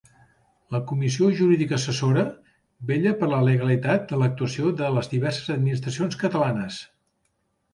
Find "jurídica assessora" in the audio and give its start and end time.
1.39-2.23